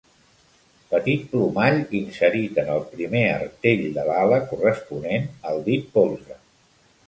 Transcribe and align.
Petit 0.93 1.27
plomall 1.33 1.77
inserit 1.99 2.57
en 2.63 2.73
el 2.77 2.81
primer 2.95 3.23
artell 3.35 3.87
de 4.01 4.09
l'ala, 4.11 4.43
corresponent 4.55 5.33
al 5.51 5.65
dit 5.73 5.89
polze. 5.99 6.45